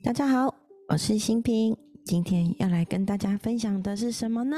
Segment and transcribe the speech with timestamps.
[0.00, 0.54] 大家好，
[0.88, 4.56] 我是新平，今天要来跟大家分享的是什么呢？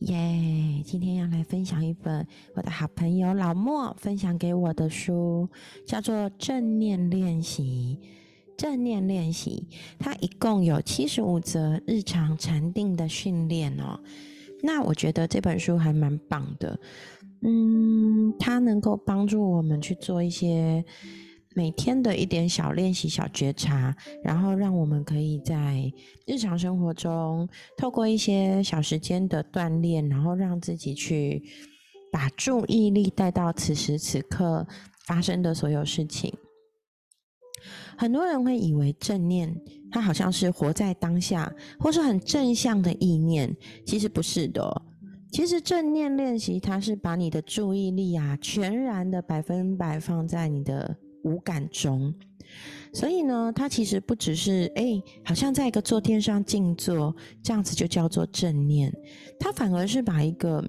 [0.00, 0.82] 耶！
[0.84, 5.48] 今天要来分享一本我的好朋友老莫分享给我的书，
[5.86, 7.98] 叫做《正念练习》。
[8.56, 9.66] 正念练习，
[9.98, 14.00] 它一共有七十五则日常禅定的训练哦。
[14.62, 16.78] 那我觉得这本书还蛮棒的，
[17.42, 20.84] 嗯，它能够帮助我们去做一些。
[21.56, 25.90] 每天的一点小练习、小觉察，然后让我们可以在
[26.26, 31.42] 日常生活中，透过一些小时间的锻炼，然后让自己去
[32.12, 34.66] 把注意力带到此时此刻
[35.06, 36.30] 发生的所有事情。
[37.96, 39.58] 很多人会以为正念，
[39.90, 44.82] 它好像是活在当下，或是很正向的意念，其实不是的。
[45.32, 50.98] 其实正念练习，它是把你的注意力啊，全然的百分百放在你的。
[51.26, 52.14] 无感中，
[52.92, 58.92] 所以呢，它其实不只是哎，好像在一个坐垫上静坐，这样子就叫做正念。
[59.40, 60.64] 它反而是把一个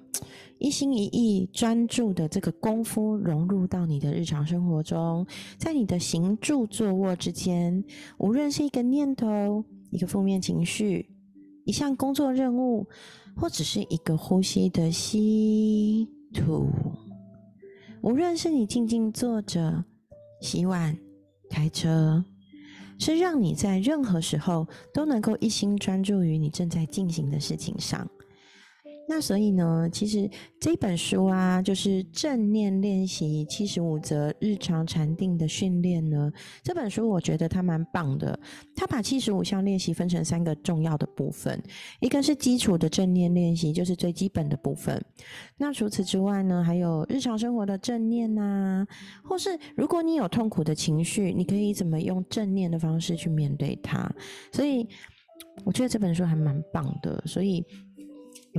[0.58, 5.24] 一心一意专注的这个功夫融入到你的日常生活中，
[5.56, 7.84] 在你的行住坐卧之间，
[8.18, 11.08] 无论是一个念头、一个负面情绪、
[11.64, 12.84] 一项工作任务，
[13.36, 16.68] 或只是一个呼吸的吸吐，
[18.02, 19.84] 无论是你静静坐着。
[20.40, 20.96] 洗碗、
[21.50, 22.24] 开车，
[22.98, 28.08] 是让你在任何时候都能够一心专注于你正在进行的事情上。
[29.10, 36.30] 那所以呢，其实这本书啊，就是正念练习七十五则日常禅定的训练呢。
[36.62, 38.38] 这本书我觉得它蛮棒的，
[38.76, 41.58] 它把七十五项练习分成三个重要的部分，
[42.00, 45.02] 一个是基础的正念练习，就是最基本的部分。
[45.56, 48.86] 那除此之外呢，还有日常生活的正念呐，
[49.24, 54.06] 或是如果你有痛苦的情绪，你可以怎么用正念的方式去面对它。
[54.52, 54.86] 所以
[55.64, 57.64] 我觉得这本书还蛮棒的，所以。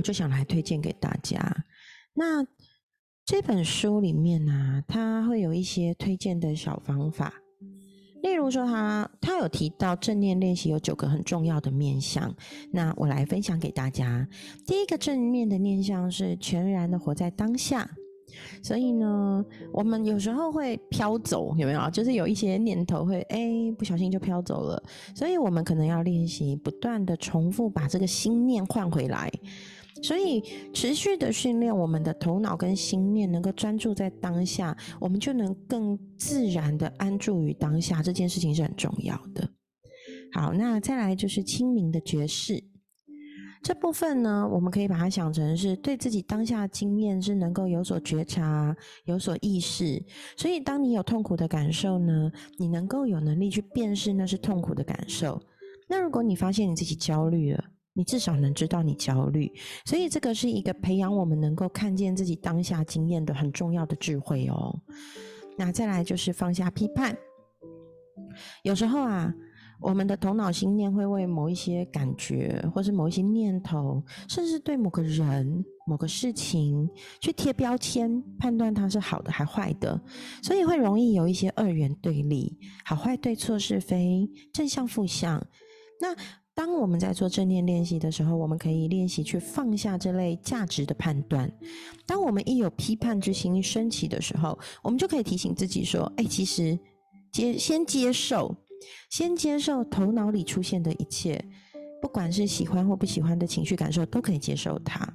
[0.00, 1.38] 我就想来推荐给大家。
[2.14, 2.42] 那
[3.26, 7.34] 这本书里面呢，它会有一些推荐的小方法，
[8.22, 12.34] 例如说，他他有提到正念练习有九个很重要的面向。
[12.72, 14.26] 那我来分享给大家。
[14.66, 17.86] 第一个正面的面向是全然的活在当下。
[18.62, 21.90] 所以呢，我们有时候会飘走，有没有？
[21.90, 24.82] 就是有一些念头会哎，不小心就飘走了。
[25.14, 29.30] 所以我们可能要练习不断的重复，把这个心念换回来。
[30.02, 38.02] 所以，持续的训练我们的头脑跟心念，能够专注在当下，我们就能更自然的安住于当下。
[38.02, 39.48] 这件事情是很重要的。
[40.32, 42.62] 好，那再来就是清明的觉示
[43.62, 48.74] 这部分呢，我们可以把它想成是对自己当下经验是能够有所觉察、
[49.04, 50.02] 有所意识。
[50.34, 55.38] 所以，当你有痛苦的感受呢，你能够有能力去辨识那是痛苦的感受。
[55.88, 57.62] 那如果你发现你自己焦虑了，
[57.92, 59.50] 你至少能知道你焦虑，
[59.84, 64.80] 所以这个是一个培养我们能够看见自己当下经验的很重要的智慧哦。
[65.58, 67.16] 那再来就是放下批判。
[68.62, 69.34] 有时候啊，
[69.80, 76.88] 我们的头脑心念会为某一些感觉，或是某一些念头，甚至对某个人、某个事情
[77.20, 80.00] 去贴标签，判断它是好的还坏的，
[80.42, 85.44] 所以会容易有一些二元对立，好坏对错是非，正向负向。
[86.00, 86.14] 那
[86.60, 91.50] 当我们在做正念练习的时候，我们可以练习去放下这类价值的判断。
[92.04, 96.78] 当我们一有批判之心升起的时候，我们就可以提醒自己说：“哎，其实
[97.32, 98.54] 接先接受，
[99.08, 101.42] 先接受头脑里出现的一切，
[102.02, 105.10] 不管是喜欢或不喜欢的情绪感受，都可以接受它。”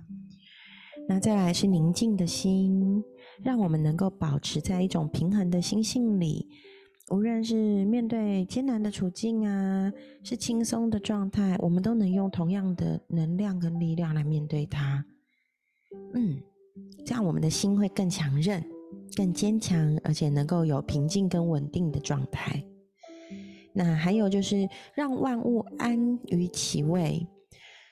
[1.07, 3.03] 那再来是宁静的心，
[3.43, 6.47] 让我们能够保持在一种平衡的心性里。
[7.11, 9.93] 无论是面对艰难的处境啊，
[10.23, 15.05] 是轻松的状态，我们都能用同样的能量跟力量来面对它。
[16.15, 16.41] 嗯，
[17.05, 18.63] 这样我们的心会更强韧、
[19.15, 22.63] 更坚强，而且能够有平静跟稳定的状态。
[23.71, 27.27] 那还有就是让万物安于其位。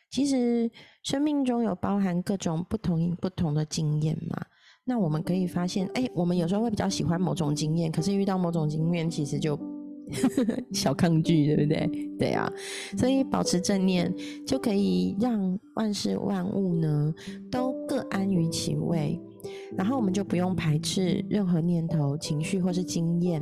[0.09, 0.71] 其实
[1.03, 4.43] 生命中有包含各种不同不同的经验嘛。
[4.85, 9.57] 那我们可以发现，哎，我们有时候会比较喜欢某种经验，可是遇到某种经验，其实就
[10.73, 12.09] 小抗拒，对不对？
[12.19, 12.51] 对啊，
[12.97, 14.13] 所以保持正念，
[14.45, 17.13] 就可以让万事万物呢
[17.49, 19.17] 都各安于其位，
[19.77, 23.41] 然后我们就不用排斥任何念头、情绪或是经验，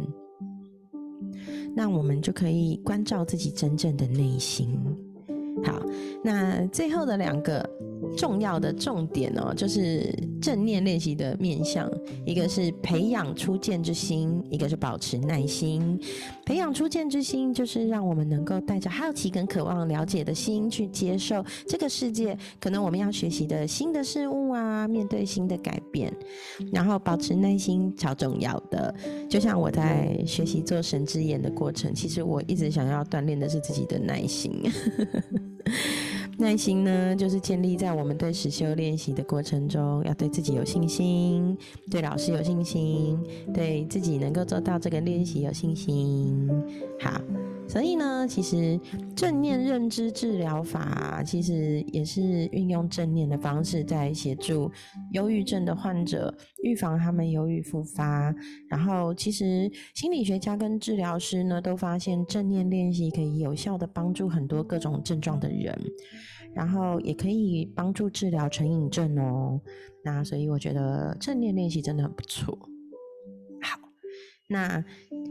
[1.76, 4.80] 那我们就可以关照自己真正的内心。
[5.64, 5.82] 好，
[6.24, 7.68] 那最后的两个
[8.18, 11.90] 重要的重点哦，就是正念练习的面向，
[12.26, 16.00] 一个是培养初见之心，一个是保持耐心。
[16.46, 26.14] 培养初见之心，就是让我们能够带着好奇跟渴望了解的心去接受这个世界，可能我们要学习的新的事物啊，面对新的改变。
[26.72, 28.94] 然后保持耐心超重要的，
[29.30, 34.52] 就像我在学习做神之眼的过程，其实我一直想要锻炼的是自己的耐心。
[36.42, 41.56] 耐心呢，就是建立在我们对实修练习的过程中，要对自己有信心，
[41.90, 43.18] 对老师有信心，
[43.54, 46.50] 对自己能够做到这个练习有信心。
[47.00, 47.22] 好，
[47.68, 48.80] 所以呢，其实
[49.16, 52.22] 正念认知治疗法其实也是
[52.52, 54.72] 运用正念的方式，在协助
[55.12, 58.34] 忧郁症的患者预防他们忧郁复发。
[58.68, 65.80] 然后，其实心理学家跟治疗师呢，都发现正念练习可以有效的帮助很多各种症状的人。
[66.54, 69.60] 然后也可以帮助治疗成瘾症哦。
[70.04, 72.58] 那所以我觉得正念练习真的很不错。
[73.62, 73.80] 好，
[74.48, 74.84] 那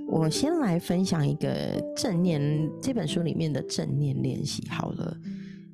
[0.08, 2.40] 我先来分享一个正念
[2.80, 5.16] 这本书里面的正念练习好了。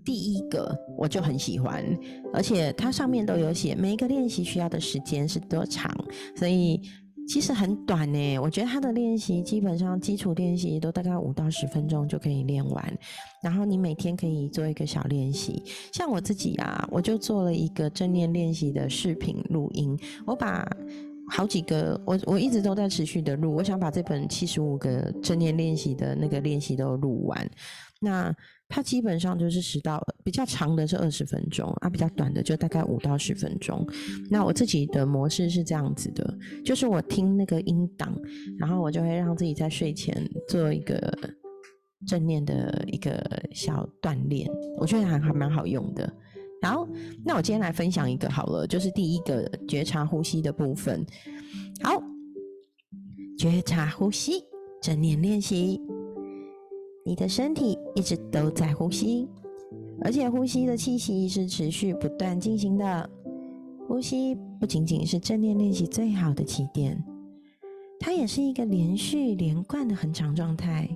[0.04, 1.84] 第一个我就很喜欢，
[2.32, 5.92] 而且它上面都有写每一个练习需要的时间是多长，
[6.34, 6.80] 所以。
[7.28, 12.98] 其实很短呢，我觉得他的练习基本上基础练习都大概五到十分钟就可以练完，
[13.42, 15.62] 然后你每天可以做一个小练习。
[15.92, 20.66] 像我自己啊，我就做了一个正念练习的视频录音，我把
[21.28, 27.50] 好几个我我一直都在持续的录，我想把这本七十五个正念练习的那个练习都录完。
[28.00, 28.32] 那
[28.68, 33.86] 它基本上就是十到比较长的是二十分钟啊，比较短的就大概五到十分钟。
[34.30, 38.12] 那我自己的模式是这样子的，就是我听那个音档，
[38.58, 40.98] 然后我就会让自己在睡前做一个
[42.06, 44.48] 正念的一个小锻炼，
[44.78, 46.12] 我觉得还还蛮好用的。
[46.62, 46.88] 好，
[47.24, 51.06] 那我今天来分享一个好了，就是第一个觉察呼吸的部分。
[51.82, 52.02] 好，
[53.38, 54.42] 觉察呼吸，
[54.82, 55.80] 正念练习。
[57.06, 59.28] 你的身体一直都在呼吸，
[60.02, 63.08] 而且呼吸的气息是持续不断进行的。
[63.86, 67.00] 呼吸不仅仅是正念练习最好的起点，
[68.00, 70.88] 它也是一个连续连贯的恒常状态。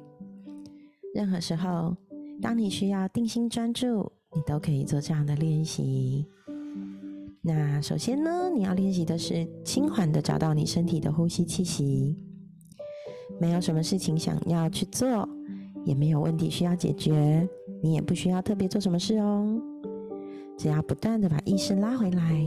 [1.15, 1.97] 任何时候，
[2.43, 6.27] 当你需要定心专注，你都可以做这样的练习。
[7.41, 12.17] 那首先呢，你要练习的是轻缓的找到你身体的呼吸气息。
[13.41, 15.29] 没有什么事情想要去做。
[15.85, 17.49] 也没有问题需要解决，
[17.83, 19.61] 你也不需要特别做什么事哦。
[20.57, 22.47] 只要不断的把意识拉回来，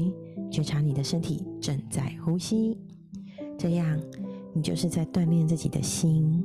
[0.52, 2.78] 觉察你的身体正在呼吸，
[3.58, 4.00] 这样
[4.54, 6.44] 你就是在锻炼自己的心，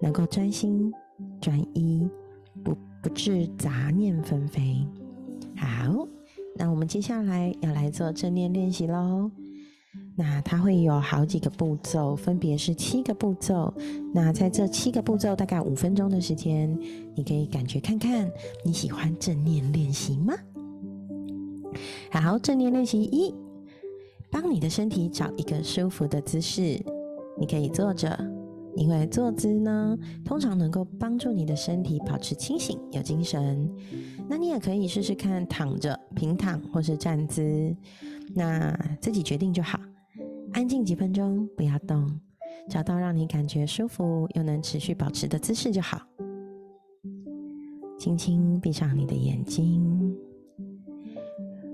[0.00, 0.90] 能够专心
[1.40, 2.08] 专一，
[2.62, 4.86] 不不致杂念纷飞。
[5.56, 6.08] 好，
[6.56, 9.30] 那我们接下来要来做正念练习喽。
[10.16, 13.74] 那它会有好几个步骤，分别是七个步骤。
[14.12, 16.72] 那在这七个步骤，大概五分钟的时间，
[17.16, 18.30] 你可以感觉看看
[18.64, 20.32] 你喜欢正念练习吗？
[22.12, 23.34] 好，正念练习一，
[24.30, 26.80] 帮你的身体找一个舒服的姿势。
[27.36, 28.16] 你可以坐着，
[28.76, 33.68] 因为坐姿呢，通常能够帮助你的身体保持清醒、有精神。
[34.28, 37.74] 那你也可以试试看躺着、平躺或是站姿，
[38.32, 39.80] 那自己决定就好。
[40.54, 42.08] 安静几分钟，不要动，
[42.70, 46.00] 找到让你感觉舒服又能持续保持的姿势就好。
[47.98, 50.16] 轻轻闭上你的眼睛。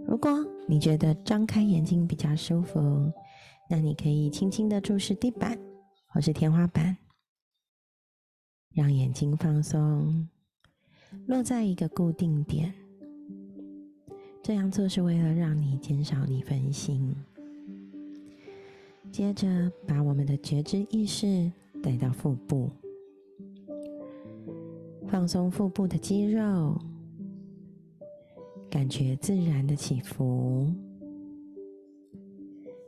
[0.06, 0.30] 如果
[0.66, 2.80] 你觉得张开眼睛比较舒服，
[3.68, 5.58] 那你可以轻轻的注视地板
[6.06, 6.96] 或是天花板，
[8.72, 10.26] 让眼睛放松，
[11.26, 12.72] 落在一个固定点。
[14.42, 17.14] 这样做是为了让你减少你分心。
[19.12, 21.50] 接着，把我们的觉知意识
[21.82, 22.70] 带到腹部，
[25.08, 26.80] 放松腹部的肌肉，
[28.70, 30.72] 感觉自然的起伏，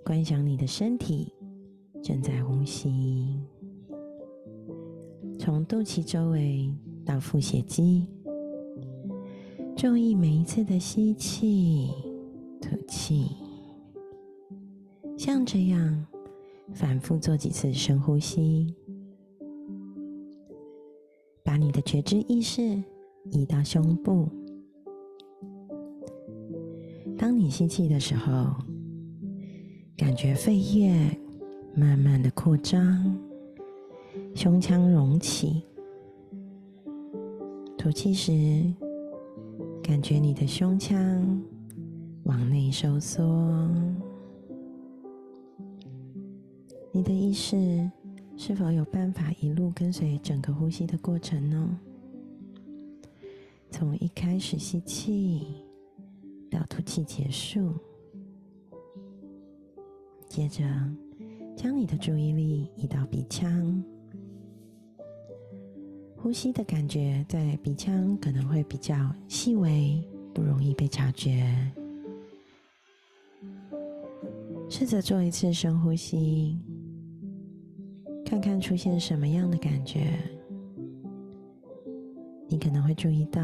[0.05, 1.33] 观想你的身体
[2.03, 3.41] 正在呼吸，
[5.39, 6.73] 从肚脐周围
[7.05, 8.07] 到腹斜肌，
[9.77, 11.91] 注意每一次的吸气、
[12.61, 13.27] 吐气，
[15.19, 16.07] 像这样。
[16.75, 18.75] 反复做几次深呼吸，
[21.45, 22.83] 把你的觉知意识
[23.31, 24.29] 移到胸部。
[27.17, 28.55] 当你吸气的时候，
[29.97, 30.93] 感觉肺叶
[31.77, 33.17] 慢慢的扩张，
[34.35, 35.63] 胸腔隆起；
[37.79, 38.33] 吐气时，
[39.83, 41.41] 感觉你的胸腔
[42.25, 43.23] 往内收缩。
[46.95, 47.91] 你的意识
[48.37, 51.81] 是否有办法一路跟随整个呼吸的过程呢？
[53.71, 55.65] 从一开始吸气
[56.51, 57.73] 到吐气结束，
[60.29, 60.63] 接着
[61.57, 63.83] 将你的注意力移到鼻腔。
[66.19, 68.95] 呼吸的感觉在鼻腔可能会比较
[69.29, 71.73] 细微，不容易被察觉。
[74.69, 76.59] 试着做一次深呼吸，
[78.33, 80.19] 看看出现什么样的感觉。
[82.49, 83.43] 你可能会注意到，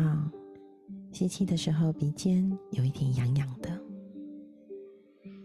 [1.12, 3.68] 吸气的时候鼻尖有一点痒痒的，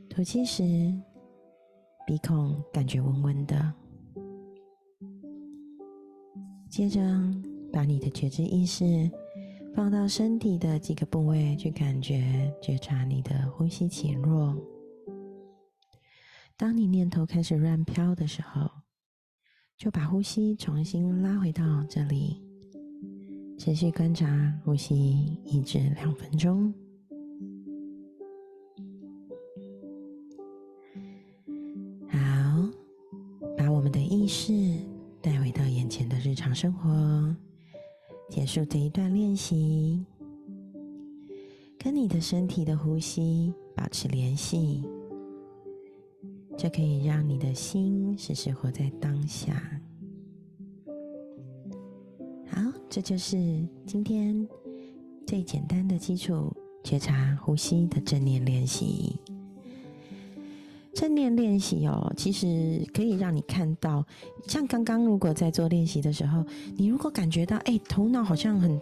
[0.10, 0.64] 吐气时
[2.08, 3.74] 鼻孔感觉温温的。
[6.70, 7.02] 接着，
[7.70, 9.12] 把你的觉知意识
[9.76, 14.56] 放到身体的几个部位去感觉、觉察你的呼吸起落。
[16.56, 18.70] 当你念头开始乱飘的时候，
[19.84, 22.42] 就把呼吸重新拉回到这里，
[23.58, 26.74] 持续观察呼吸一至两分钟。
[32.08, 32.18] 好，
[33.58, 34.54] 把我们的意识。
[35.22, 37.36] 带回到眼前的日常生活，
[38.30, 40.06] 结束这一段练习，
[41.78, 44.82] 跟你的身体的呼吸保持联系，
[46.58, 49.54] 这可以让你的心时时活在当下。
[52.48, 53.38] 好，这就是
[53.86, 54.48] 今天
[55.26, 59.20] 最简单的基础觉察呼吸的正念练习。
[60.94, 64.06] 正念练习哦，其实可以让你看到，
[64.48, 66.46] 像刚刚如果在做练习的时候，
[66.78, 68.80] 你如果感觉到哎，头脑好像很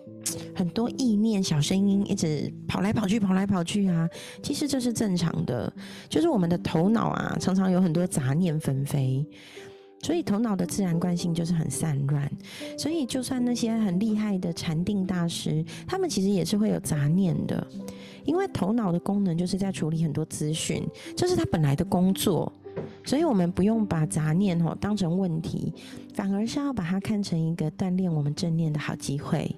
[0.56, 4.08] 很多意念、小声音一直跑来跑去、跑来跑去啊，
[4.44, 5.72] 其实这是正常的，
[6.10, 9.26] 就是我们的头脑啊，常常有很多杂念纷飞。
[10.04, 12.28] 所以头脑的自然惯性就是很散乱，
[12.76, 17.68] 所以就算那些很厉害的禅定大师，他们其实也是会有杂念的，
[18.26, 20.84] 因为头脑的功能就是在处理很多资讯，
[21.16, 22.52] 这是他本来的工作。
[23.04, 25.74] 所以我们不用把杂念哦当成问题，
[26.14, 29.54] 反而是要把它看成一个锻炼我们正念的好机会。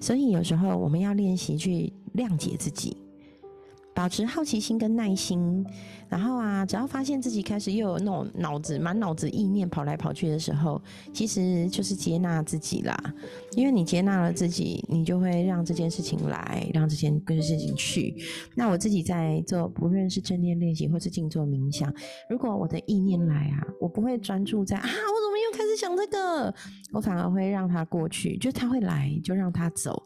[0.00, 2.96] 所以有时候我们要练习去谅解自己。
[3.94, 5.66] 保持好奇心跟耐心，
[6.08, 10.80] 然后啊，只要发现自己开始又有那种脑子满脑子意念跑来跑去的时候，
[11.12, 12.96] 其实就是接纳自己啦。
[13.56, 18.14] 因为你接纳了自己，你就会让这件事情来，让这件事情去。
[18.54, 21.92] 那我自己在做，不论是正念练习或是静坐冥想，
[22.30, 25.27] 如果我的意念来啊，我不会专注在啊，我怎
[25.78, 26.52] 想这个，
[26.92, 30.02] 我反而会让他过去，就他会来，就让他走。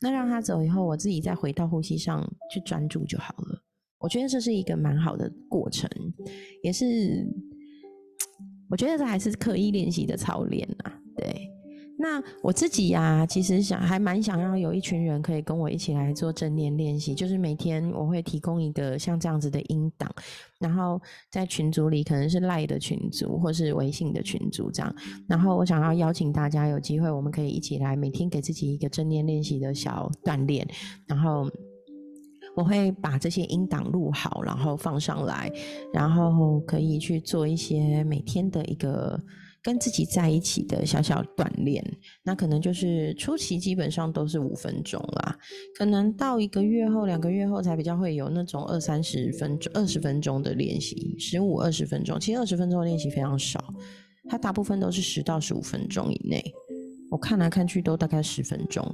[0.00, 3.62] 那让他走以后，我自己再回到呼吸上去专注就好了。
[3.98, 5.90] 我觉得这是一个蛮好的过程，
[6.62, 7.26] 也是
[8.70, 11.00] 我觉得这还是刻意练习的操练啊。
[11.16, 11.50] 对，
[11.98, 20.14] 那我自己呀，其实想还蛮想要有一群人可以跟我一起来做正念练习，就是每天我会提供一个像这样子的音档。
[20.58, 21.00] 然后
[21.30, 24.94] 在群组里，可能是赖的群组，或是微信的群组这样。
[25.26, 30.68] 然后我想要邀请大家有机会，我们可以一起来每天给自己一个正念练习的小锻炼。
[31.06, 31.50] 然后
[32.54, 35.50] 我会把这些音档录好，然后放上来，
[35.94, 39.18] 然后可以去做一些每天的一个。
[39.66, 41.84] 跟自己在一起的小小锻炼，
[42.22, 45.36] 那可能就是初期基本上都是五分钟啦，
[45.76, 53.74] 可能到一个月后、两个月后才比较会有那种二三十分钟、二十分钟的练习，十五二十分钟，其实二十分钟的练习非常少，
[54.28, 56.40] 它大部分都是十到十五分钟以内。
[57.10, 58.84] 我看来看去都大概十分钟。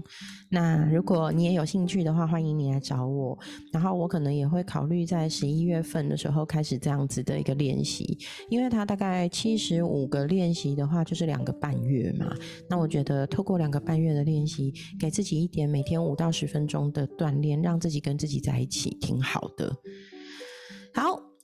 [0.49, 3.39] 那如果你也有兴趣的话，欢迎你来找我。
[3.73, 8.19] 然后我可能也会考虑在十一月份的时候开始这样子的一个练习，
[8.51, 12.35] 因为它大概七十五个练习的话，就是两个半月嘛。
[12.69, 19.75] 那我觉得透过两个半月的练习，给自己一点每天五到十分钟的锻炼，让自己跟自己在一起，挺好的。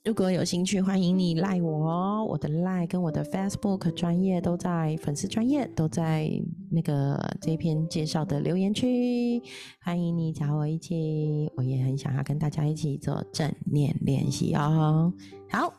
[0.09, 2.25] 如果有兴趣，欢迎你赖我哦。
[2.27, 6.27] 我的赖跟我的 Facebook 专业都在粉丝专业都在
[6.71, 9.39] 那个这篇介绍的留言区，
[9.79, 11.47] 欢迎你找我一起。
[11.55, 15.13] 我也很想要跟大家一起做正念练习哦。
[15.47, 15.71] 好，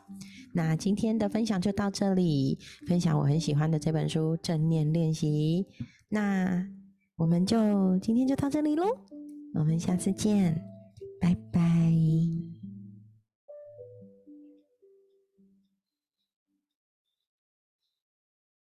[0.53, 2.57] 那今天的分享就到这里，
[2.87, 5.67] 分享我很喜欢的这本书《正念练习》。
[6.07, 6.65] 那
[7.17, 8.85] 我们就今天就到这里喽，
[9.55, 10.55] 我们下次见，
[11.19, 11.61] 拜拜。